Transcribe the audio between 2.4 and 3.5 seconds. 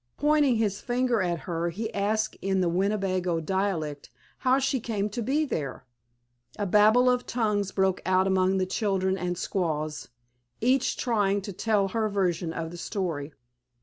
in the Winnebago